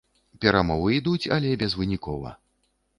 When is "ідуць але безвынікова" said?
0.99-2.37